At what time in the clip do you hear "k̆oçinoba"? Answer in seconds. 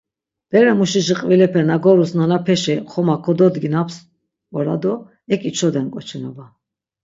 5.93-6.45